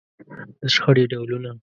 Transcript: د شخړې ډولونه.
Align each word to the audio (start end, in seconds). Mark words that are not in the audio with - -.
د 0.59 0.63
شخړې 0.75 1.03
ډولونه. 1.11 1.51